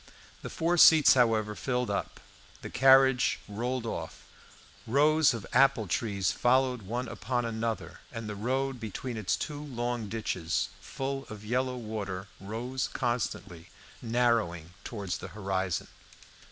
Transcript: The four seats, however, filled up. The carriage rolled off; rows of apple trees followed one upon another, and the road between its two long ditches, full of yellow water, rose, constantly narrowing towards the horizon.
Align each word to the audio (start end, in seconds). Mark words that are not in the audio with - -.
The 0.41 0.49
four 0.49 0.77
seats, 0.79 1.13
however, 1.13 1.53
filled 1.53 1.91
up. 1.91 2.19
The 2.63 2.71
carriage 2.71 3.39
rolled 3.47 3.85
off; 3.85 4.23
rows 4.87 5.31
of 5.31 5.45
apple 5.53 5.87
trees 5.87 6.31
followed 6.31 6.81
one 6.81 7.07
upon 7.07 7.45
another, 7.45 7.99
and 8.11 8.27
the 8.27 8.33
road 8.35 8.79
between 8.79 9.15
its 9.15 9.35
two 9.35 9.61
long 9.63 10.09
ditches, 10.09 10.69
full 10.81 11.27
of 11.29 11.45
yellow 11.45 11.77
water, 11.77 12.27
rose, 12.39 12.87
constantly 12.87 13.69
narrowing 14.01 14.73
towards 14.83 15.19
the 15.19 15.27
horizon. 15.37 15.87